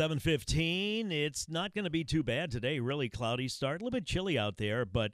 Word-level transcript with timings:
7:15. 0.00 1.12
It's 1.12 1.46
not 1.46 1.74
going 1.74 1.84
to 1.84 1.90
be 1.90 2.04
too 2.04 2.22
bad 2.22 2.50
today. 2.50 2.80
Really 2.80 3.10
cloudy 3.10 3.48
start, 3.48 3.82
a 3.82 3.84
little 3.84 3.98
bit 3.98 4.06
chilly 4.06 4.38
out 4.38 4.56
there, 4.56 4.86
but 4.86 5.12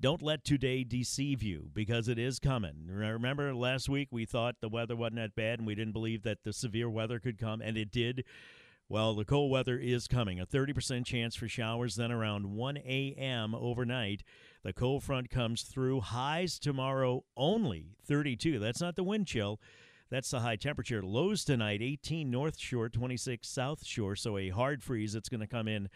don't 0.00 0.22
let 0.22 0.42
today 0.42 0.84
deceive 0.84 1.42
you 1.42 1.68
because 1.74 2.08
it 2.08 2.18
is 2.18 2.38
coming. 2.38 2.86
Remember 2.88 3.54
last 3.54 3.90
week 3.90 4.08
we 4.10 4.24
thought 4.24 4.56
the 4.62 4.70
weather 4.70 4.96
wasn't 4.96 5.16
that 5.16 5.34
bad 5.34 5.58
and 5.58 5.66
we 5.66 5.74
didn't 5.74 5.92
believe 5.92 6.22
that 6.22 6.44
the 6.44 6.54
severe 6.54 6.88
weather 6.88 7.18
could 7.18 7.36
come 7.36 7.60
and 7.60 7.76
it 7.76 7.90
did. 7.90 8.24
Well, 8.88 9.12
the 9.12 9.26
cold 9.26 9.50
weather 9.50 9.76
is 9.76 10.08
coming. 10.08 10.40
A 10.40 10.46
30% 10.46 11.04
chance 11.04 11.36
for 11.36 11.46
showers 11.46 11.96
then 11.96 12.10
around 12.10 12.54
1 12.56 12.78
a.m. 12.78 13.54
overnight. 13.54 14.22
The 14.64 14.72
cold 14.72 15.02
front 15.02 15.28
comes 15.28 15.60
through. 15.60 16.00
Highs 16.00 16.58
tomorrow 16.58 17.24
only 17.36 17.96
32. 18.06 18.58
That's 18.58 18.80
not 18.80 18.96
the 18.96 19.04
wind 19.04 19.26
chill. 19.26 19.60
That's 20.12 20.30
the 20.30 20.40
high 20.40 20.56
temperature. 20.56 21.02
Lows 21.02 21.42
tonight 21.42 21.80
18 21.80 22.30
North 22.30 22.58
Shore, 22.58 22.90
26 22.90 23.48
South 23.48 23.82
Shore. 23.82 24.14
So 24.14 24.36
a 24.36 24.50
hard 24.50 24.82
freeze. 24.82 25.14
that's 25.14 25.30
going 25.30 25.40
to 25.40 25.46
come 25.46 25.66
in 25.66 25.88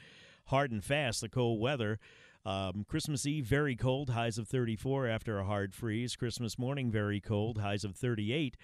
hard 0.46 0.70
and 0.70 0.82
fast, 0.82 1.20
the 1.20 1.28
cold 1.28 1.60
weather. 1.60 1.98
Um, 2.46 2.86
Christmas 2.88 3.26
Eve, 3.26 3.44
very 3.44 3.76
cold, 3.76 4.08
highs 4.08 4.38
of 4.38 4.48
34 4.48 5.06
after 5.06 5.38
a 5.38 5.44
hard 5.44 5.74
freeze. 5.74 6.16
Christmas 6.16 6.58
morning, 6.58 6.90
very 6.90 7.20
cold, 7.20 7.58
highs 7.58 7.84
of 7.84 7.94
38 7.94 8.56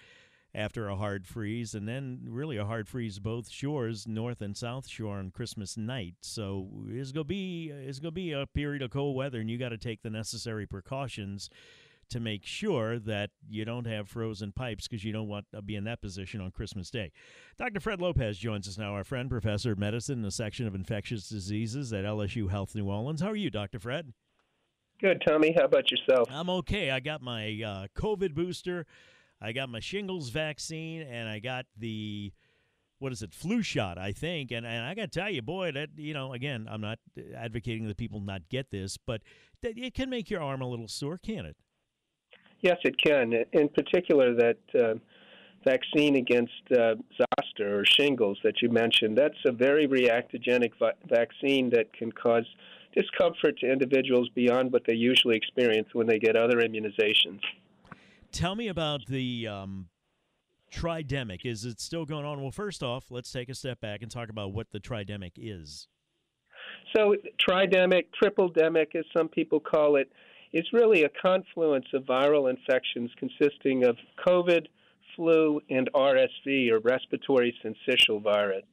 after 0.55 0.87
a 0.87 0.95
hard 0.95 1.27
freeze. 1.27 1.75
And 1.75 1.87
then, 1.87 2.21
really, 2.27 2.57
a 2.57 2.65
hard 2.65 2.89
freeze 2.89 3.19
both 3.19 3.47
shores, 3.47 4.07
North 4.07 4.41
and 4.41 4.57
South 4.57 4.87
Shore, 4.87 5.19
on 5.19 5.29
Christmas 5.29 5.77
night. 5.77 6.15
So 6.21 6.67
it's 6.87 7.11
going 7.11 7.25
to 7.25 7.29
be, 7.29 7.71
it's 7.71 7.99
to 7.99 8.09
be 8.09 8.31
a 8.31 8.47
period 8.47 8.81
of 8.81 8.89
cold 8.89 9.15
weather, 9.15 9.39
and 9.39 9.51
you 9.51 9.59
got 9.59 9.69
to 9.69 9.77
take 9.77 10.01
the 10.01 10.09
necessary 10.09 10.65
precautions 10.65 11.51
to 12.09 12.19
make 12.19 12.45
sure 12.45 12.99
that 12.99 13.31
you 13.49 13.65
don't 13.65 13.85
have 13.85 14.07
frozen 14.07 14.51
pipes 14.51 14.87
because 14.87 15.03
you 15.03 15.11
don't 15.11 15.27
want 15.27 15.45
to 15.53 15.61
be 15.61 15.75
in 15.75 15.83
that 15.85 16.01
position 16.01 16.41
on 16.41 16.51
Christmas 16.51 16.89
Day. 16.89 17.11
Dr. 17.57 17.79
Fred 17.79 18.01
Lopez 18.01 18.37
joins 18.37 18.67
us 18.67 18.77
now, 18.77 18.93
our 18.93 19.03
friend, 19.03 19.29
professor 19.29 19.71
of 19.71 19.79
medicine 19.79 20.19
in 20.19 20.21
the 20.23 20.31
section 20.31 20.67
of 20.67 20.75
infectious 20.75 21.27
diseases 21.27 21.93
at 21.93 22.05
LSU 22.05 22.49
Health 22.49 22.75
New 22.75 22.89
Orleans. 22.89 23.21
How 23.21 23.29
are 23.29 23.35
you, 23.35 23.49
Dr. 23.49 23.79
Fred? 23.79 24.13
Good, 25.01 25.21
Tommy. 25.27 25.53
How 25.57 25.65
about 25.65 25.91
yourself? 25.91 26.27
I'm 26.31 26.49
okay. 26.49 26.91
I 26.91 26.99
got 26.99 27.21
my 27.21 27.61
uh, 27.65 27.87
COVID 27.99 28.33
booster, 28.33 28.85
I 29.41 29.51
got 29.51 29.69
my 29.69 29.79
shingles 29.79 30.29
vaccine, 30.29 31.01
and 31.01 31.27
I 31.27 31.39
got 31.39 31.65
the 31.77 32.31
what 33.03 33.11
is 33.11 33.21
it, 33.21 33.33
flu 33.33 33.61
shot, 33.61 33.97
I 33.97 34.13
think. 34.13 34.51
And, 34.51 34.65
and 34.65 34.85
I 34.85 34.95
got 34.95 35.11
to 35.11 35.19
tell 35.19 35.29
you, 35.29 35.41
boy, 35.41 35.73
that, 35.73 35.89
you 35.97 36.13
know, 36.13 36.31
again, 36.31 36.67
I'm 36.71 36.79
not 36.79 36.99
advocating 37.35 37.85
that 37.89 37.97
people 37.97 38.21
not 38.21 38.47
get 38.49 38.71
this, 38.71 38.97
but 38.97 39.21
it 39.61 39.93
can 39.93 40.09
make 40.09 40.29
your 40.29 40.41
arm 40.41 40.61
a 40.61 40.67
little 40.67 40.87
sore, 40.87 41.17
can 41.17 41.45
it? 41.45 41.57
Yes, 42.63 42.77
it 42.85 42.95
can. 42.97 43.33
In 43.51 43.67
particular, 43.67 44.33
that 44.35 44.57
uh, 44.73 44.93
vaccine 45.65 46.15
against 46.15 46.53
uh, 46.71 46.95
zoster 47.17 47.79
or 47.79 47.83
shingles 47.85 48.39
that 48.45 48.61
you 48.61 48.69
mentioned, 48.69 49.17
that's 49.17 49.37
a 49.45 49.51
very 49.51 49.85
reactogenic 49.85 50.71
vi- 50.79 50.93
vaccine 51.09 51.69
that 51.71 51.91
can 51.91 52.09
cause 52.13 52.45
discomfort 52.95 53.59
to 53.59 53.69
individuals 53.69 54.29
beyond 54.33 54.71
what 54.71 54.83
they 54.87 54.93
usually 54.93 55.35
experience 55.35 55.89
when 55.91 56.07
they 56.07 56.19
get 56.19 56.37
other 56.37 56.57
immunizations. 56.57 57.41
Tell 58.31 58.55
me 58.55 58.69
about 58.69 59.05
the 59.07 59.45
um, 59.47 59.89
tridemic. 60.71 61.41
Is 61.43 61.65
it 61.65 61.81
still 61.81 62.05
going 62.05 62.25
on? 62.25 62.41
Well, 62.41 62.51
first 62.51 62.81
off, 62.81 63.11
let's 63.11 63.31
take 63.31 63.49
a 63.49 63.55
step 63.55 63.81
back 63.81 64.01
and 64.01 64.09
talk 64.09 64.29
about 64.29 64.53
what 64.53 64.71
the 64.71 64.79
tridemic 64.79 65.33
is. 65.35 65.89
So, 66.95 67.15
tridemic, 67.45 68.05
triple 68.17 68.51
demic, 68.51 68.95
as 68.95 69.03
some 69.15 69.27
people 69.27 69.59
call 69.59 69.97
it, 69.97 70.09
is 70.53 70.65
really 70.71 71.03
a 71.03 71.09
confluence 71.21 71.87
of 71.93 72.03
viral 72.03 72.49
infections 72.49 73.11
consisting 73.17 73.83
of 73.83 73.97
COVID, 74.25 74.67
flu, 75.15 75.61
and 75.69 75.89
RSV, 75.93 76.71
or 76.71 76.79
respiratory 76.79 77.55
syncytial 77.63 78.21
virus. 78.21 78.63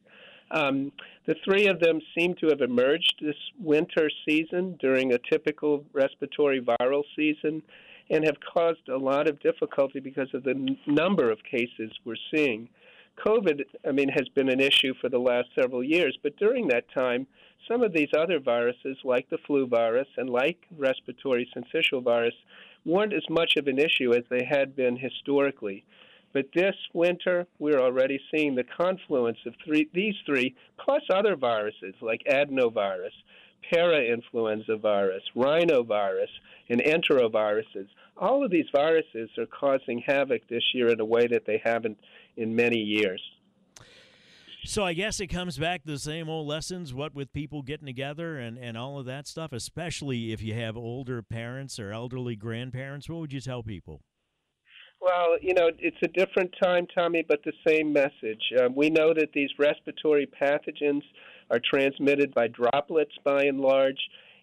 Um, 0.51 0.93
the 1.27 1.37
three 1.45 1.69
of 1.69 1.81
them 1.81 2.01
seem 2.17 2.35
to 2.41 2.49
have 2.49 2.61
emerged 2.61 3.15
this 3.23 3.37
winter 3.59 4.11
season 4.29 4.77
during 4.81 5.13
a 5.13 5.19
typical 5.31 5.85
respiratory 5.93 6.61
viral 6.61 7.03
season 7.17 7.63
and 8.11 8.25
have 8.25 8.37
caused 8.53 8.89
a 8.89 8.97
lot 8.97 9.29
of 9.29 9.41
difficulty 9.41 10.01
because 10.01 10.29
of 10.35 10.43
the 10.43 10.51
n- 10.51 10.77
number 10.87 11.31
of 11.31 11.39
cases 11.49 11.93
we're 12.05 12.17
seeing. 12.35 12.69
COVID, 13.19 13.63
I 13.87 13.93
mean, 13.93 14.09
has 14.09 14.29
been 14.29 14.49
an 14.49 14.61
issue 14.61 14.95
for 15.01 15.09
the 15.09 15.19
last 15.19 15.49
several 15.55 15.85
years, 15.85 16.19
but 16.23 16.37
during 16.37 16.69
that 16.69 16.91
time, 16.93 17.27
some 17.69 17.83
of 17.83 17.93
these 17.93 18.09
other 18.17 18.41
viruses, 18.41 18.97
like 19.05 19.29
the 19.29 19.39
flu 19.47 19.67
virus 19.67 20.09
and 20.17 20.31
like 20.31 20.59
respiratory 20.77 21.49
syncytial 21.55 22.03
virus, 22.03 22.35
weren't 22.85 23.13
as 23.13 23.29
much 23.29 23.57
of 23.57 23.67
an 23.67 23.79
issue 23.79 24.15
as 24.15 24.25
they 24.31 24.45
had 24.45 24.75
been 24.75 24.97
historically. 24.97 25.85
But 26.33 26.47
this 26.55 26.77
winter, 26.95 27.47
we're 27.59 27.81
already 27.81 28.21
seeing 28.31 28.55
the 28.55 28.65
confluence 28.65 29.39
of 29.47 29.55
three, 29.65 29.89
these 29.93 30.15
three, 30.25 30.55
plus 30.79 31.03
other 31.13 31.37
viruses 31.37 31.95
like 32.01 32.23
adenovirus, 32.31 33.13
parainfluenza 33.73 34.81
virus, 34.81 35.23
rhinovirus, 35.37 36.29
and 36.69 36.81
enteroviruses. 36.81 37.89
All 38.17 38.45
of 38.45 38.51
these 38.51 38.67
viruses 38.73 39.31
are 39.39 39.47
causing 39.47 40.03
havoc 40.07 40.47
this 40.49 40.63
year 40.75 40.89
in 40.89 41.01
a 41.01 41.05
way 41.05 41.27
that 41.27 41.47
they 41.47 41.61
haven't 41.65 41.99
in 42.37 42.55
many 42.55 42.79
years. 42.79 43.21
So 44.65 44.85
I 44.85 44.93
guess 44.93 45.21
it 45.21 45.29
comes 45.29 45.57
back 45.57 45.85
to 45.85 45.91
the 45.93 45.99
same 45.99 46.29
old 46.29 46.47
lessons, 46.47 46.93
what 46.93 47.15
with 47.15 47.33
people 47.33 47.63
getting 47.63 47.87
together 47.87 48.39
and, 48.39 48.59
and 48.59 48.77
all 48.77 48.99
of 48.99 49.07
that 49.07 49.27
stuff, 49.27 49.53
especially 49.53 50.33
if 50.33 50.43
you 50.43 50.55
have 50.55 50.77
older 50.77 51.23
parents 51.23 51.81
or 51.81 51.93
elderly 51.93 52.37
grandparents. 52.37 53.09
What 53.09 53.21
would 53.21 53.33
you 53.33 53.41
tell 53.41 53.63
people? 53.63 54.03
Well, 55.01 55.39
you 55.41 55.55
know, 55.55 55.71
it's 55.79 55.97
a 56.03 56.09
different 56.09 56.55
time, 56.63 56.87
Tommy, 56.95 57.25
but 57.27 57.43
the 57.43 57.55
same 57.67 57.91
message. 57.93 58.43
Um, 58.61 58.75
we 58.75 58.91
know 58.91 59.15
that 59.15 59.33
these 59.33 59.49
respiratory 59.59 60.27
pathogens 60.27 61.03
are 61.51 61.59
transmitted 61.59 62.35
by 62.35 62.49
droplets 62.49 63.13
by 63.25 63.45
and 63.45 63.61
large. 63.61 63.99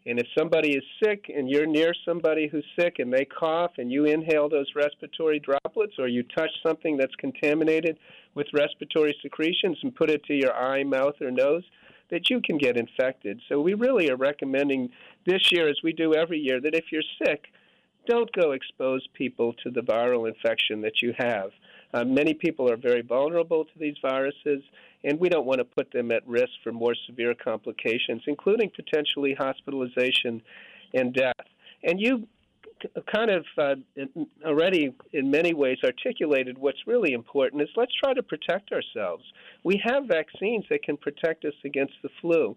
And 0.07 0.19
if 0.19 0.25
somebody 0.37 0.71
is 0.71 0.83
sick 1.03 1.25
and 1.33 1.49
you're 1.49 1.67
near 1.67 1.93
somebody 2.05 2.47
who's 2.47 2.65
sick 2.79 2.95
and 2.97 3.13
they 3.13 3.25
cough 3.25 3.71
and 3.77 3.91
you 3.91 4.05
inhale 4.05 4.49
those 4.49 4.71
respiratory 4.75 5.39
droplets 5.39 5.93
or 5.99 6.07
you 6.07 6.23
touch 6.23 6.49
something 6.65 6.97
that's 6.97 7.13
contaminated 7.15 7.99
with 8.33 8.47
respiratory 8.53 9.15
secretions 9.21 9.77
and 9.83 9.95
put 9.95 10.09
it 10.09 10.23
to 10.23 10.33
your 10.33 10.55
eye, 10.55 10.83
mouth, 10.83 11.15
or 11.21 11.29
nose, 11.29 11.63
that 12.09 12.29
you 12.29 12.41
can 12.41 12.57
get 12.57 12.77
infected. 12.77 13.41
So 13.47 13.59
we 13.59 13.73
really 13.73 14.09
are 14.09 14.15
recommending 14.15 14.89
this 15.25 15.51
year, 15.51 15.67
as 15.67 15.77
we 15.83 15.91
do 15.91 16.15
every 16.15 16.39
year, 16.39 16.61
that 16.61 16.73
if 16.73 16.85
you're 16.91 17.03
sick, 17.23 17.47
don't 18.07 18.31
go 18.33 18.51
expose 18.51 19.05
people 19.13 19.53
to 19.63 19.69
the 19.69 19.81
viral 19.81 20.27
infection 20.27 20.81
that 20.81 21.01
you 21.01 21.13
have. 21.17 21.51
Uh, 21.93 22.03
many 22.03 22.33
people 22.33 22.69
are 22.71 22.77
very 22.77 23.01
vulnerable 23.01 23.65
to 23.65 23.79
these 23.79 23.95
viruses, 24.01 24.61
and 25.03 25.19
we 25.19 25.29
don't 25.29 25.45
want 25.45 25.59
to 25.59 25.65
put 25.65 25.91
them 25.91 26.11
at 26.11 26.27
risk 26.27 26.51
for 26.63 26.71
more 26.71 26.95
severe 27.07 27.33
complications, 27.33 28.21
including 28.27 28.69
potentially 28.75 29.35
hospitalization 29.37 30.41
and 30.93 31.13
death. 31.13 31.33
And 31.83 31.99
you 31.99 32.27
kind 33.13 33.31
of 33.31 33.45
uh, 33.57 33.75
already, 34.45 34.93
in 35.13 35.31
many 35.31 35.53
ways, 35.53 35.77
articulated 35.83 36.57
what's 36.57 36.85
really 36.85 37.13
important 37.13 37.61
is 37.61 37.69
let's 37.75 37.93
try 38.03 38.13
to 38.13 38.23
protect 38.23 38.71
ourselves. 38.71 39.23
We 39.63 39.81
have 39.83 40.05
vaccines 40.05 40.65
that 40.69 40.83
can 40.83 40.97
protect 40.97 41.45
us 41.45 41.53
against 41.65 41.93
the 42.03 42.09
flu. 42.21 42.55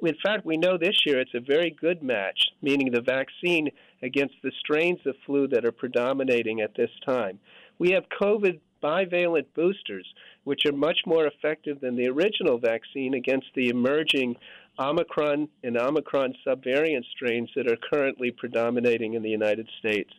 In 0.00 0.14
fact, 0.22 0.46
we 0.46 0.56
know 0.56 0.78
this 0.78 0.96
year 1.04 1.18
it's 1.18 1.34
a 1.34 1.40
very 1.40 1.70
good 1.70 2.02
match, 2.02 2.38
meaning 2.62 2.90
the 2.92 3.00
vaccine 3.00 3.68
against 4.02 4.34
the 4.42 4.52
strains 4.60 5.00
of 5.06 5.16
flu 5.26 5.48
that 5.48 5.64
are 5.64 5.72
predominating 5.72 6.60
at 6.60 6.74
this 6.76 6.90
time. 7.04 7.40
We 7.78 7.90
have 7.92 8.04
COVID 8.20 8.60
bivalent 8.82 9.46
boosters, 9.56 10.06
which 10.44 10.64
are 10.66 10.72
much 10.72 10.98
more 11.04 11.26
effective 11.26 11.80
than 11.80 11.96
the 11.96 12.06
original 12.06 12.58
vaccine 12.58 13.14
against 13.14 13.48
the 13.54 13.70
emerging 13.70 14.36
Omicron 14.78 15.48
and 15.64 15.76
Omicron 15.76 16.34
subvariant 16.46 17.04
strains 17.16 17.50
that 17.56 17.66
are 17.66 17.76
currently 17.92 18.30
predominating 18.30 19.14
in 19.14 19.22
the 19.22 19.30
United 19.30 19.68
States. 19.80 20.10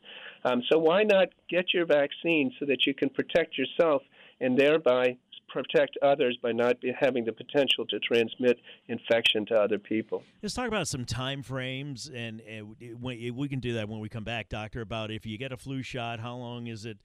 Um, 0.43 0.61
so 0.69 0.77
why 0.77 1.03
not 1.03 1.29
get 1.49 1.73
your 1.73 1.85
vaccine 1.85 2.51
so 2.59 2.65
that 2.65 2.85
you 2.85 2.93
can 2.93 3.09
protect 3.09 3.57
yourself 3.57 4.01
and 4.41 4.57
thereby 4.57 5.17
protect 5.49 5.97
others 6.01 6.37
by 6.41 6.51
not 6.51 6.77
having 6.99 7.25
the 7.25 7.33
potential 7.33 7.85
to 7.87 7.99
transmit 7.99 8.59
infection 8.87 9.45
to 9.47 9.55
other 9.55 9.77
people. 9.77 10.23
Let's 10.41 10.53
talk 10.53 10.67
about 10.67 10.87
some 10.87 11.05
time 11.05 11.43
frames, 11.43 12.09
and, 12.13 12.41
and 12.41 12.75
we 13.01 13.47
can 13.49 13.59
do 13.59 13.73
that 13.73 13.89
when 13.89 13.99
we 13.99 14.09
come 14.09 14.23
back, 14.23 14.49
Doctor. 14.49 14.81
About 14.81 15.11
if 15.11 15.25
you 15.25 15.37
get 15.37 15.51
a 15.51 15.57
flu 15.57 15.81
shot, 15.81 16.19
how 16.19 16.35
long 16.35 16.67
is 16.67 16.85
it 16.85 16.97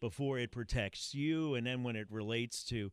before 0.00 0.38
it 0.38 0.50
protects 0.50 1.14
you, 1.14 1.54
and 1.54 1.66
then 1.66 1.82
when 1.82 1.94
it 1.94 2.08
relates 2.10 2.64
to 2.64 2.90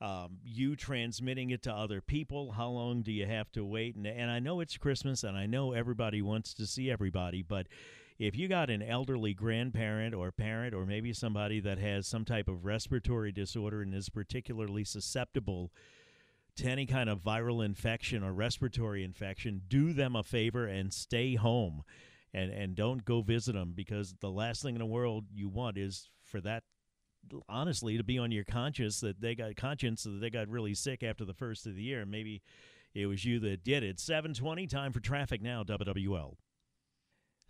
um, 0.00 0.38
you 0.44 0.76
transmitting 0.76 1.50
it 1.50 1.62
to 1.62 1.72
other 1.72 2.00
people, 2.00 2.52
how 2.52 2.68
long 2.68 3.02
do 3.02 3.12
you 3.12 3.26
have 3.26 3.50
to 3.52 3.64
wait? 3.64 3.94
And, 3.94 4.06
and 4.06 4.30
I 4.30 4.38
know 4.38 4.60
it's 4.60 4.76
Christmas, 4.76 5.24
and 5.24 5.36
I 5.36 5.46
know 5.46 5.72
everybody 5.72 6.22
wants 6.22 6.54
to 6.54 6.66
see 6.66 6.90
everybody, 6.90 7.42
but 7.42 7.66
if 8.22 8.36
you 8.36 8.46
got 8.46 8.70
an 8.70 8.82
elderly 8.82 9.34
grandparent 9.34 10.14
or 10.14 10.30
parent 10.30 10.72
or 10.74 10.86
maybe 10.86 11.12
somebody 11.12 11.58
that 11.58 11.78
has 11.78 12.06
some 12.06 12.24
type 12.24 12.46
of 12.46 12.64
respiratory 12.64 13.32
disorder 13.32 13.82
and 13.82 13.92
is 13.92 14.08
particularly 14.08 14.84
susceptible 14.84 15.72
to 16.54 16.68
any 16.68 16.86
kind 16.86 17.10
of 17.10 17.18
viral 17.18 17.64
infection 17.64 18.22
or 18.22 18.32
respiratory 18.32 19.02
infection, 19.02 19.62
do 19.66 19.92
them 19.92 20.14
a 20.14 20.22
favor 20.22 20.68
and 20.68 20.94
stay 20.94 21.34
home 21.34 21.82
and, 22.32 22.52
and 22.52 22.76
don't 22.76 23.04
go 23.04 23.22
visit 23.22 23.54
them 23.54 23.72
because 23.74 24.14
the 24.20 24.30
last 24.30 24.62
thing 24.62 24.76
in 24.76 24.78
the 24.78 24.86
world 24.86 25.24
you 25.34 25.48
want 25.48 25.76
is 25.76 26.08
for 26.22 26.40
that 26.40 26.62
honestly 27.48 27.96
to 27.96 28.04
be 28.04 28.20
on 28.20 28.30
your 28.30 28.44
conscience 28.44 29.00
that 29.00 29.20
they 29.20 29.34
got 29.34 29.56
conscience 29.56 30.04
that 30.04 30.20
they 30.20 30.30
got 30.30 30.48
really 30.48 30.74
sick 30.74 31.02
after 31.02 31.24
the 31.24 31.34
first 31.34 31.66
of 31.66 31.74
the 31.74 31.82
year. 31.82 32.06
Maybe 32.06 32.40
it 32.94 33.06
was 33.06 33.24
you 33.24 33.40
that 33.40 33.64
did 33.64 33.82
it. 33.82 33.98
720 33.98 34.68
time 34.68 34.92
for 34.92 35.00
traffic 35.00 35.42
now, 35.42 35.64
WWL. 35.64 36.36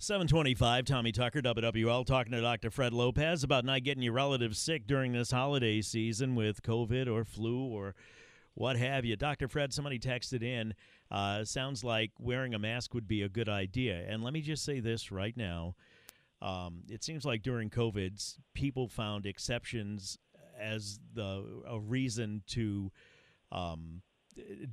725, 0.02 0.84
Tommy 0.84 1.12
Tucker, 1.12 1.40
WWL, 1.40 2.04
talking 2.04 2.32
to 2.32 2.40
Dr. 2.40 2.72
Fred 2.72 2.92
Lopez 2.92 3.44
about 3.44 3.64
not 3.64 3.84
getting 3.84 4.02
your 4.02 4.14
relatives 4.14 4.58
sick 4.58 4.84
during 4.84 5.12
this 5.12 5.30
holiday 5.30 5.80
season 5.80 6.34
with 6.34 6.60
COVID 6.64 7.06
or 7.06 7.24
flu 7.24 7.68
or 7.68 7.94
what 8.54 8.74
have 8.74 9.04
you. 9.04 9.14
Dr. 9.14 9.46
Fred, 9.46 9.72
somebody 9.72 10.00
texted 10.00 10.42
in, 10.42 10.74
uh, 11.12 11.44
sounds 11.44 11.84
like 11.84 12.10
wearing 12.18 12.52
a 12.52 12.58
mask 12.58 12.94
would 12.94 13.06
be 13.06 13.22
a 13.22 13.28
good 13.28 13.48
idea. 13.48 14.04
And 14.08 14.24
let 14.24 14.32
me 14.32 14.40
just 14.40 14.64
say 14.64 14.80
this 14.80 15.12
right 15.12 15.36
now. 15.36 15.76
Um, 16.40 16.82
it 16.88 17.04
seems 17.04 17.24
like 17.24 17.42
during 17.42 17.70
COVID, 17.70 18.38
people 18.54 18.88
found 18.88 19.24
exceptions 19.24 20.18
as 20.60 20.98
the 21.14 21.62
a 21.64 21.78
reason 21.78 22.42
to 22.48 22.90
um, 23.52 24.02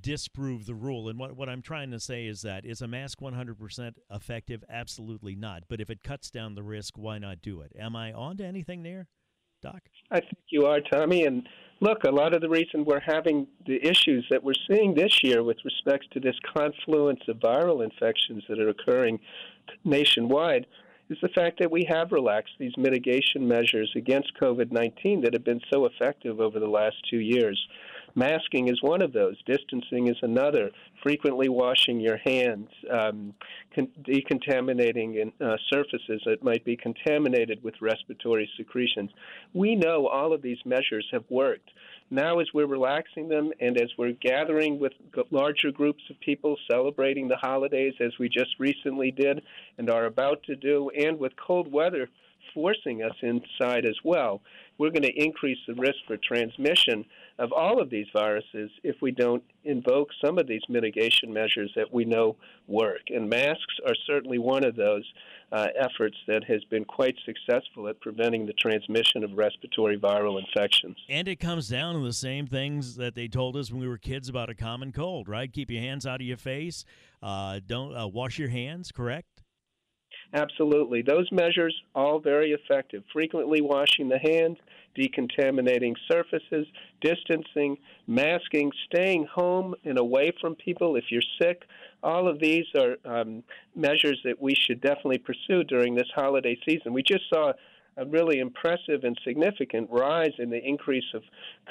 disprove 0.01 0.65
the 0.65 0.75
rule. 0.75 1.09
And 1.09 1.19
what, 1.19 1.35
what 1.35 1.49
I'm 1.49 1.61
trying 1.61 1.91
to 1.91 1.99
say 1.99 2.25
is 2.25 2.41
that 2.41 2.65
is 2.65 2.81
a 2.81 2.87
mask 2.87 3.19
100% 3.19 3.93
effective? 4.11 4.63
Absolutely 4.69 5.35
not. 5.35 5.63
But 5.67 5.81
if 5.81 5.89
it 5.89 6.03
cuts 6.03 6.31
down 6.31 6.55
the 6.55 6.63
risk, 6.63 6.97
why 6.97 7.17
not 7.17 7.41
do 7.41 7.61
it? 7.61 7.71
Am 7.77 7.95
I 7.95 8.13
on 8.13 8.37
to 8.37 8.45
anything 8.45 8.83
there, 8.83 9.07
Doc? 9.61 9.81
I 10.11 10.19
think 10.19 10.37
you 10.49 10.65
are, 10.65 10.79
Tommy. 10.79 11.25
And 11.25 11.47
look, 11.81 12.03
a 12.03 12.11
lot 12.11 12.33
of 12.33 12.41
the 12.41 12.49
reason 12.49 12.85
we're 12.85 12.99
having 12.99 13.47
the 13.65 13.85
issues 13.85 14.25
that 14.29 14.43
we're 14.43 14.53
seeing 14.69 14.95
this 14.95 15.23
year 15.23 15.43
with 15.43 15.57
respect 15.63 16.05
to 16.13 16.19
this 16.19 16.35
confluence 16.55 17.21
of 17.27 17.37
viral 17.37 17.83
infections 17.83 18.43
that 18.49 18.59
are 18.59 18.69
occurring 18.69 19.19
nationwide 19.83 20.65
is 21.09 21.17
the 21.21 21.29
fact 21.29 21.59
that 21.59 21.71
we 21.71 21.85
have 21.89 22.11
relaxed 22.11 22.53
these 22.59 22.77
mitigation 22.77 23.47
measures 23.47 23.91
against 23.95 24.31
COVID 24.39 24.71
19 24.71 25.21
that 25.21 25.33
have 25.33 25.43
been 25.43 25.61
so 25.71 25.85
effective 25.85 26.39
over 26.39 26.59
the 26.59 26.67
last 26.67 26.95
two 27.09 27.17
years. 27.17 27.59
Masking 28.15 28.67
is 28.67 28.81
one 28.81 29.01
of 29.01 29.13
those. 29.13 29.35
Distancing 29.45 30.07
is 30.07 30.17
another. 30.21 30.71
Frequently 31.03 31.49
washing 31.49 31.99
your 31.99 32.17
hands, 32.17 32.69
um, 32.89 33.33
con- 33.73 33.89
decontaminating 34.03 35.15
in, 35.15 35.31
uh, 35.45 35.57
surfaces 35.69 36.21
that 36.25 36.43
might 36.43 36.63
be 36.65 36.75
contaminated 36.75 37.63
with 37.63 37.81
respiratory 37.81 38.49
secretions. 38.57 39.11
We 39.53 39.75
know 39.75 40.07
all 40.07 40.33
of 40.33 40.41
these 40.41 40.59
measures 40.65 41.07
have 41.11 41.23
worked. 41.29 41.69
Now, 42.11 42.39
as 42.39 42.47
we're 42.53 42.65
relaxing 42.65 43.29
them 43.29 43.51
and 43.59 43.79
as 43.79 43.89
we're 43.97 44.13
gathering 44.13 44.79
with 44.79 44.93
larger 45.29 45.71
groups 45.71 46.03
of 46.09 46.19
people 46.19 46.57
celebrating 46.69 47.27
the 47.27 47.37
holidays, 47.37 47.93
as 47.99 48.17
we 48.17 48.29
just 48.29 48.59
recently 48.59 49.11
did 49.11 49.43
and 49.77 49.89
are 49.89 50.05
about 50.05 50.41
to 50.43 50.55
do, 50.55 50.89
and 50.89 51.19
with 51.19 51.33
cold 51.35 51.71
weather 51.71 52.09
forcing 52.53 53.03
us 53.03 53.15
inside 53.21 53.85
as 53.85 53.97
well, 54.03 54.41
we're 54.77 54.89
going 54.89 55.03
to 55.03 55.21
increase 55.21 55.57
the 55.67 55.75
risk 55.75 55.97
for 56.07 56.17
transmission 56.17 57.05
of 57.37 57.51
all 57.51 57.81
of 57.81 57.89
these 57.89 58.07
viruses 58.13 58.71
if 58.83 58.95
we 59.01 59.11
don't 59.11 59.43
invoke 59.65 60.09
some 60.23 60.37
of 60.37 60.47
these 60.47 60.61
mitigation 60.69 61.33
measures 61.33 61.71
that 61.75 61.93
we 61.93 62.05
know 62.05 62.35
work. 62.67 63.01
And 63.09 63.29
masks 63.29 63.75
are 63.85 63.95
certainly 64.07 64.39
one 64.39 64.65
of 64.65 64.75
those 64.75 65.03
uh, 65.51 65.67
efforts 65.77 66.15
that 66.27 66.43
has 66.45 66.63
been 66.65 66.85
quite 66.85 67.15
successful 67.25 67.87
at 67.87 67.99
preventing 67.99 68.45
the 68.45 68.53
transmission 68.53 69.23
of 69.23 69.31
respiratory 69.37 69.97
viral 69.97 70.39
infections. 70.39 70.95
And 71.09 71.27
it 71.27 71.37
comes 71.37 71.67
down 71.67 71.95
to 71.95 72.01
the 72.01 72.13
same 72.13 72.47
things 72.47 72.95
that 72.95 73.15
they 73.15 73.27
told 73.27 73.57
us 73.57 73.71
when 73.71 73.81
we 73.81 73.87
were 73.87 73.97
kids 73.97 74.29
about 74.29 74.49
a 74.49 74.55
common 74.55 74.91
cold, 74.91 75.27
right? 75.27 75.51
Keep 75.51 75.71
your 75.71 75.81
hands 75.81 76.05
out 76.05 76.21
of 76.21 76.27
your 76.27 76.37
face. 76.37 76.85
Uh, 77.21 77.59
don't 77.65 77.95
uh, 77.95 78.07
wash 78.07 78.39
your 78.39 78.49
hands, 78.49 78.91
correct? 78.91 79.38
Absolutely. 80.33 81.01
Those 81.01 81.27
measures, 81.31 81.75
all 81.95 82.19
very 82.19 82.51
effective. 82.51 83.03
Frequently 83.11 83.61
washing 83.61 84.09
the 84.09 84.19
hands, 84.19 84.57
decontaminating 84.95 85.95
surfaces, 86.07 86.67
distancing, 87.01 87.77
masking, 88.05 88.71
staying 88.85 89.25
home 89.25 89.73
and 89.85 89.97
away 89.97 90.31
from 90.39 90.55
people 90.55 90.95
if 90.95 91.05
you're 91.09 91.23
sick. 91.41 91.63
All 92.03 92.27
of 92.27 92.39
these 92.39 92.65
are 92.75 92.97
um, 93.05 93.43
measures 93.75 94.19
that 94.23 94.39
we 94.39 94.53
should 94.55 94.81
definitely 94.81 95.17
pursue 95.17 95.63
during 95.63 95.95
this 95.95 96.09
holiday 96.13 96.57
season. 96.67 96.93
We 96.93 97.03
just 97.03 97.23
saw 97.29 97.53
a 97.99 98.05
really 98.05 98.39
impressive 98.39 99.03
and 99.03 99.19
significant 99.25 99.89
rise 99.91 100.31
in 100.39 100.49
the 100.49 100.65
increase 100.65 101.13
of 101.13 101.21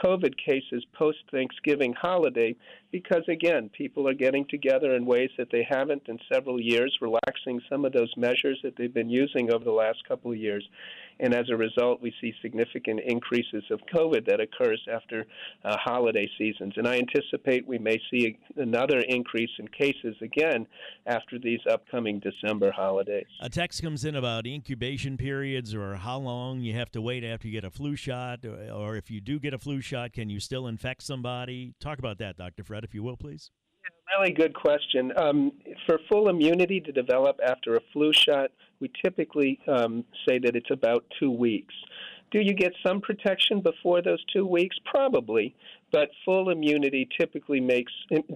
COVID 0.04 0.34
cases 0.36 0.84
post 0.92 1.18
Thanksgiving 1.30 1.94
holiday 1.94 2.54
because, 2.92 3.22
again, 3.28 3.70
people 3.70 4.06
are 4.06 4.14
getting 4.14 4.44
together 4.46 4.94
in 4.94 5.06
ways 5.06 5.30
that 5.38 5.48
they 5.50 5.66
haven't 5.68 6.02
in 6.06 6.18
several 6.30 6.60
years, 6.60 6.96
relaxing 7.00 7.60
some 7.68 7.84
of 7.84 7.92
those 7.92 8.12
measures 8.16 8.58
that 8.62 8.76
they've 8.76 8.92
been 8.92 9.10
using 9.10 9.52
over 9.52 9.64
the 9.64 9.70
last 9.70 10.06
couple 10.06 10.30
of 10.30 10.36
years 10.36 10.68
and 11.20 11.34
as 11.34 11.46
a 11.50 11.56
result, 11.56 12.00
we 12.00 12.12
see 12.20 12.32
significant 12.42 13.00
increases 13.04 13.64
of 13.70 13.80
COVID 13.94 14.26
that 14.26 14.40
occurs 14.40 14.80
after 14.92 15.26
uh, 15.64 15.76
holiday 15.78 16.28
seasons. 16.38 16.74
And 16.76 16.86
I 16.86 16.98
anticipate 16.98 17.66
we 17.66 17.78
may 17.78 18.00
see 18.10 18.38
another 18.56 19.00
increase 19.00 19.50
in 19.58 19.68
cases 19.68 20.16
again 20.22 20.66
after 21.06 21.38
these 21.38 21.60
upcoming 21.70 22.20
December 22.20 22.70
holidays. 22.70 23.26
A 23.40 23.48
text 23.48 23.82
comes 23.82 24.04
in 24.04 24.14
about 24.14 24.46
incubation 24.46 25.16
periods 25.16 25.74
or 25.74 25.96
how 25.96 26.18
long 26.18 26.60
you 26.60 26.74
have 26.74 26.90
to 26.92 27.00
wait 27.00 27.24
after 27.24 27.48
you 27.48 27.52
get 27.52 27.64
a 27.64 27.70
flu 27.70 27.96
shot, 27.96 28.44
or, 28.44 28.70
or 28.72 28.96
if 28.96 29.10
you 29.10 29.20
do 29.20 29.38
get 29.38 29.54
a 29.54 29.58
flu 29.58 29.80
shot, 29.80 30.12
can 30.12 30.30
you 30.30 30.40
still 30.40 30.66
infect 30.66 31.02
somebody? 31.02 31.74
Talk 31.80 31.98
about 31.98 32.18
that, 32.18 32.36
Dr. 32.36 32.62
Fred, 32.62 32.84
if 32.84 32.94
you 32.94 33.02
will, 33.02 33.16
please. 33.16 33.50
Really 34.18 34.32
good 34.32 34.54
question. 34.54 35.12
Um, 35.16 35.52
for 35.86 35.98
full 36.08 36.28
immunity 36.28 36.80
to 36.80 36.92
develop 36.92 37.38
after 37.46 37.76
a 37.76 37.80
flu 37.92 38.12
shot, 38.12 38.50
we 38.80 38.90
typically 39.04 39.60
um, 39.68 40.04
say 40.26 40.38
that 40.38 40.56
it's 40.56 40.70
about 40.70 41.04
two 41.20 41.30
weeks. 41.30 41.74
Do 42.30 42.40
you 42.40 42.54
get 42.54 42.72
some 42.86 43.00
protection 43.00 43.60
before 43.60 44.02
those 44.02 44.22
two 44.32 44.46
weeks? 44.46 44.76
Probably, 44.84 45.54
but 45.90 46.10
full 46.24 46.50
immunity 46.50 47.08
typically 47.18 47.60
makes 47.60 47.92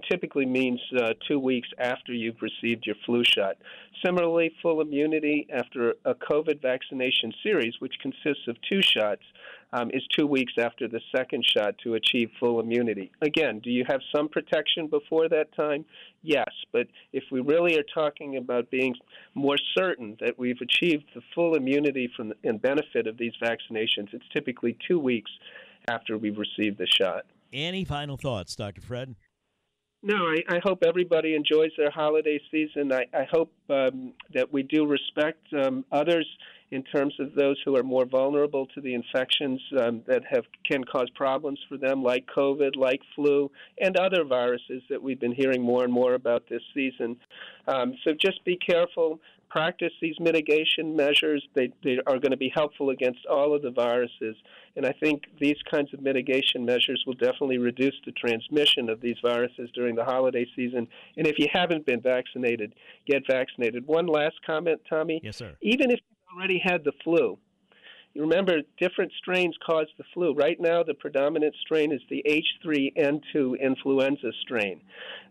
typically 0.09 0.45
means 0.45 0.79
uh, 0.97 1.13
two 1.27 1.39
weeks 1.39 1.67
after 1.77 2.13
you've 2.13 2.41
received 2.41 2.85
your 2.85 2.95
flu 3.05 3.23
shot. 3.23 3.57
Similarly, 4.03 4.53
full 4.61 4.81
immunity 4.81 5.47
after 5.53 5.93
a 6.05 6.15
COVID 6.15 6.61
vaccination 6.61 7.31
series, 7.43 7.73
which 7.79 7.93
consists 8.01 8.47
of 8.47 8.57
two 8.67 8.81
shots, 8.81 9.21
um, 9.71 9.89
is 9.91 10.03
two 10.17 10.27
weeks 10.27 10.53
after 10.59 10.87
the 10.87 11.01
second 11.15 11.43
shot 11.45 11.75
to 11.83 11.95
achieve 11.95 12.29
full 12.39 12.59
immunity. 12.59 13.11
Again, 13.21 13.59
do 13.59 13.71
you 13.71 13.83
have 13.87 14.01
some 14.15 14.29
protection 14.29 14.87
before 14.87 15.29
that 15.29 15.55
time? 15.55 15.85
Yes, 16.21 16.49
but 16.71 16.87
if 17.11 17.23
we 17.31 17.39
really 17.41 17.77
are 17.77 17.85
talking 17.93 18.37
about 18.37 18.69
being 18.69 18.95
more 19.33 19.57
certain 19.75 20.15
that 20.19 20.37
we've 20.37 20.61
achieved 20.61 21.05
the 21.15 21.21
full 21.33 21.55
immunity 21.55 22.09
from 22.15 22.33
and 22.43 22.61
benefit 22.61 23.07
of 23.07 23.17
these 23.17 23.33
vaccinations, 23.41 24.13
it's 24.13 24.27
typically 24.31 24.77
two 24.87 24.99
weeks 24.99 25.31
after 25.87 26.17
we've 26.17 26.37
received 26.37 26.77
the 26.77 26.87
shot. 26.87 27.25
Any 27.53 27.85
final 27.85 28.17
thoughts, 28.17 28.55
Dr. 28.55 28.81
Fred? 28.81 29.15
No, 30.01 30.15
I, 30.15 30.55
I 30.55 30.59
hope 30.63 30.83
everybody 30.85 31.35
enjoys 31.35 31.69
their 31.77 31.91
holiday 31.91 32.41
season. 32.51 32.91
I, 32.91 33.05
I 33.13 33.25
hope 33.31 33.53
um, 33.69 34.13
that 34.33 34.51
we 34.51 34.63
do 34.63 34.85
respect 34.85 35.45
um, 35.53 35.85
others 35.93 36.27
in 36.71 36.83
terms 36.83 37.13
of 37.19 37.35
those 37.35 37.55
who 37.63 37.77
are 37.77 37.83
more 37.83 38.05
vulnerable 38.05 38.65
to 38.73 38.81
the 38.81 38.95
infections 38.95 39.61
um, 39.79 40.01
that 40.07 40.23
have 40.29 40.43
can 40.69 40.83
cause 40.83 41.09
problems 41.15 41.59
for 41.69 41.77
them, 41.77 42.03
like 42.03 42.25
COVID, 42.35 42.75
like 42.75 42.99
flu, 43.15 43.49
and 43.79 43.95
other 43.95 44.25
viruses 44.25 44.81
that 44.89 45.01
we've 45.01 45.19
been 45.19 45.35
hearing 45.35 45.61
more 45.61 45.83
and 45.83 45.93
more 45.93 46.15
about 46.15 46.49
this 46.49 46.63
season. 46.73 47.15
Um, 47.67 47.93
so 48.03 48.11
just 48.19 48.43
be 48.43 48.57
careful 48.57 49.19
practice 49.53 49.93
these 50.01 50.19
mitigation 50.19 50.95
measures. 50.95 51.47
They, 51.53 51.71
they 51.83 51.99
are 52.07 52.17
going 52.17 52.31
to 52.31 52.37
be 52.37 52.51
helpful 52.53 52.89
against 52.89 53.19
all 53.27 53.55
of 53.55 53.61
the 53.61 53.69
viruses. 53.69 54.35
And 54.75 54.83
I 54.83 54.93
think 54.99 55.25
these 55.39 55.57
kinds 55.69 55.93
of 55.93 56.01
mitigation 56.01 56.65
measures 56.65 57.03
will 57.05 57.13
definitely 57.13 57.59
reduce 57.59 57.93
the 58.03 58.13
transmission 58.13 58.89
of 58.89 58.99
these 58.99 59.17
viruses 59.21 59.69
during 59.75 59.95
the 59.95 60.03
holiday 60.03 60.47
season. 60.55 60.87
And 61.17 61.27
if 61.27 61.37
you 61.37 61.47
haven't 61.53 61.85
been 61.85 62.01
vaccinated, 62.01 62.73
get 63.07 63.21
vaccinated. 63.29 63.85
One 63.85 64.07
last 64.07 64.37
comment, 64.43 64.81
Tommy. 64.89 65.21
Yes, 65.23 65.37
sir. 65.37 65.55
Even 65.61 65.91
if 65.91 65.99
you 65.99 66.35
already 66.35 66.59
had 66.63 66.83
the 66.83 66.93
flu, 67.03 67.37
remember 68.15 68.61
different 68.79 69.11
strains 69.17 69.55
cause 69.65 69.87
the 69.97 70.03
flu. 70.13 70.33
Right 70.33 70.59
now, 70.59 70.83
the 70.83 70.93
predominant 70.93 71.55
strain 71.61 71.91
is 71.91 72.01
the 72.09 72.23
H3N2 72.27 73.59
influenza 73.59 74.31
strain. 74.41 74.81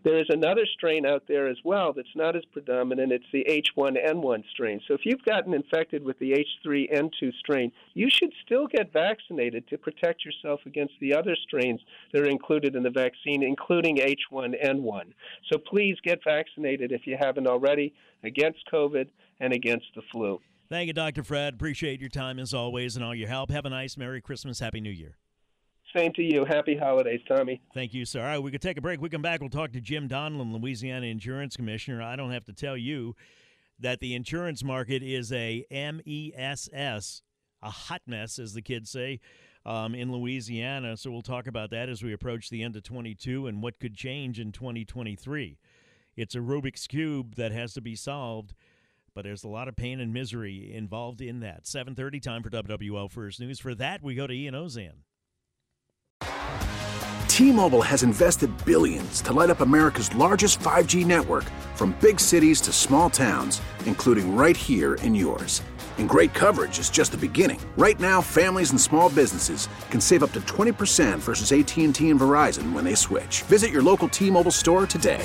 There 0.04 0.18
is 0.18 0.26
another 0.30 0.66
strain 0.66 1.06
out 1.06 1.24
there 1.28 1.46
as 1.46 1.58
well 1.64 1.92
that's 1.92 2.16
not 2.16 2.34
as 2.34 2.44
predominant. 2.52 3.12
It's 3.12 3.24
the 3.32 3.46
H1N1 3.48 4.42
strain. 4.50 4.80
So 4.88 4.94
if 4.94 5.02
you've 5.04 5.24
gotten 5.24 5.54
infected 5.54 6.02
with 6.02 6.18
the 6.18 6.32
H3N2 6.66 7.32
strain, 7.38 7.70
you 7.94 8.08
should 8.10 8.32
still 8.44 8.66
get 8.66 8.92
vaccinated 8.92 9.68
to 9.68 9.78
protect 9.78 10.24
yourself 10.24 10.60
against 10.66 10.94
the 11.00 11.14
other 11.14 11.36
strains 11.36 11.80
that 12.12 12.22
are 12.22 12.28
included 12.28 12.74
in 12.74 12.82
the 12.82 12.90
vaccine, 12.90 13.42
including 13.44 13.98
H1N1. 13.98 15.12
So 15.52 15.58
please 15.58 15.96
get 16.02 16.24
vaccinated 16.24 16.90
if 16.90 17.06
you 17.06 17.16
haven't 17.18 17.46
already 17.46 17.94
against 18.24 18.60
COVID 18.72 19.08
and 19.40 19.52
against 19.52 19.86
the 19.94 20.02
flu. 20.10 20.40
Thank 20.72 20.86
you, 20.86 20.94
Dr. 20.94 21.22
Fred. 21.22 21.52
Appreciate 21.52 22.00
your 22.00 22.08
time 22.08 22.38
as 22.38 22.54
always 22.54 22.96
and 22.96 23.04
all 23.04 23.14
your 23.14 23.28
help. 23.28 23.50
Have 23.50 23.66
a 23.66 23.68
nice 23.68 23.98
Merry 23.98 24.22
Christmas, 24.22 24.58
Happy 24.58 24.80
New 24.80 24.88
Year. 24.88 25.18
Same 25.94 26.14
to 26.14 26.22
you. 26.22 26.46
Happy 26.46 26.74
holidays, 26.74 27.20
Tommy. 27.28 27.60
Thank 27.74 27.92
you, 27.92 28.06
sir. 28.06 28.20
All 28.20 28.26
right, 28.26 28.38
we 28.38 28.50
could 28.50 28.62
take 28.62 28.78
a 28.78 28.80
break. 28.80 28.98
We 28.98 29.10
come 29.10 29.20
back. 29.20 29.40
We'll 29.40 29.50
talk 29.50 29.72
to 29.72 29.82
Jim 29.82 30.08
Donelon, 30.08 30.50
Louisiana 30.50 31.04
Insurance 31.08 31.56
Commissioner. 31.56 32.00
I 32.00 32.16
don't 32.16 32.30
have 32.30 32.46
to 32.46 32.54
tell 32.54 32.74
you 32.74 33.14
that 33.80 34.00
the 34.00 34.14
insurance 34.14 34.64
market 34.64 35.02
is 35.02 35.30
a 35.30 35.66
MESS, 35.70 37.20
a 37.62 37.70
hot 37.70 38.00
mess, 38.06 38.38
as 38.38 38.54
the 38.54 38.62
kids 38.62 38.90
say, 38.90 39.20
um, 39.66 39.94
in 39.94 40.10
Louisiana. 40.10 40.96
So 40.96 41.10
we'll 41.10 41.20
talk 41.20 41.46
about 41.46 41.68
that 41.72 41.90
as 41.90 42.02
we 42.02 42.14
approach 42.14 42.48
the 42.48 42.62
end 42.62 42.76
of 42.76 42.82
22 42.82 43.46
and 43.46 43.62
what 43.62 43.78
could 43.78 43.94
change 43.94 44.40
in 44.40 44.52
2023. 44.52 45.58
It's 46.16 46.34
a 46.34 46.38
Rubik's 46.38 46.86
Cube 46.86 47.34
that 47.34 47.52
has 47.52 47.74
to 47.74 47.82
be 47.82 47.94
solved 47.94 48.54
but 49.14 49.24
there's 49.24 49.44
a 49.44 49.48
lot 49.48 49.68
of 49.68 49.76
pain 49.76 50.00
and 50.00 50.12
misery 50.12 50.72
involved 50.72 51.20
in 51.20 51.40
that. 51.40 51.66
7:30 51.66 52.20
time 52.20 52.42
for 52.42 52.50
WWL 52.50 53.10
First 53.10 53.40
News. 53.40 53.58
For 53.58 53.74
that, 53.74 54.02
we 54.02 54.14
go 54.14 54.26
to 54.26 54.34
Ian 54.34 54.54
Ozan. 54.54 55.04
T-Mobile 57.28 57.80
has 57.80 58.02
invested 58.02 58.50
billions 58.66 59.22
to 59.22 59.32
light 59.32 59.48
up 59.48 59.60
America's 59.60 60.14
largest 60.14 60.60
5G 60.60 61.04
network 61.04 61.44
from 61.74 61.96
big 61.98 62.20
cities 62.20 62.60
to 62.60 62.72
small 62.72 63.08
towns, 63.08 63.62
including 63.86 64.36
right 64.36 64.56
here 64.56 64.96
in 64.96 65.14
yours. 65.14 65.62
And 65.96 66.08
great 66.08 66.34
coverage 66.34 66.78
is 66.78 66.90
just 66.90 67.10
the 67.10 67.16
beginning. 67.16 67.58
Right 67.78 67.98
now, 67.98 68.20
families 68.20 68.70
and 68.70 68.80
small 68.80 69.08
businesses 69.08 69.68
can 69.90 70.00
save 70.00 70.22
up 70.22 70.32
to 70.32 70.40
20% 70.42 71.18
versus 71.20 71.52
AT&T 71.52 72.10
and 72.10 72.20
Verizon 72.20 72.72
when 72.74 72.84
they 72.84 72.94
switch. 72.94 73.42
Visit 73.42 73.70
your 73.70 73.82
local 73.82 74.08
T-Mobile 74.08 74.50
store 74.50 74.86
today. 74.86 75.24